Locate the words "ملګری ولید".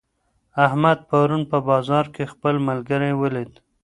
2.67-3.51